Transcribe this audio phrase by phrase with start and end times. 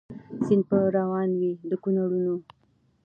[0.45, 2.35] سیند به روان وي د کونړونو